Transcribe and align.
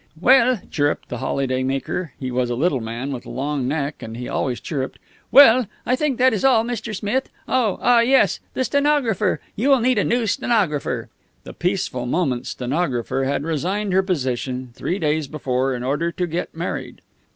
"Well," 0.19 0.59
chirruped 0.71 1.09
the 1.09 1.19
holiday 1.19 1.61
maker 1.61 2.13
he 2.19 2.31
was 2.31 2.49
a 2.49 2.55
little 2.55 2.81
man 2.81 3.11
with 3.11 3.23
a 3.23 3.29
long 3.29 3.67
neck, 3.67 4.01
and 4.01 4.17
he 4.17 4.27
always 4.27 4.59
chirruped 4.59 4.97
"Well, 5.31 5.67
I 5.85 5.95
think 5.95 6.17
that 6.17 6.33
is 6.33 6.43
all, 6.43 6.63
Mr. 6.63 6.95
Smith. 6.95 7.29
Oh, 7.47 7.77
ah, 7.83 7.99
yes! 7.99 8.39
The 8.55 8.63
stenographer. 8.63 9.39
You 9.55 9.69
will 9.69 9.79
need 9.79 9.99
a 9.99 10.03
new 10.03 10.25
stenographer." 10.25 11.09
The 11.43 11.53
Peaceful 11.53 12.07
Moments 12.07 12.49
stenographer 12.49 13.25
had 13.25 13.43
resigned 13.43 13.93
her 13.93 14.01
position 14.01 14.71
three 14.73 14.97
days 14.97 15.27
before, 15.27 15.75
in 15.75 15.83
order 15.83 16.11
to 16.11 16.25
get 16.25 16.55
married. 16.55 17.01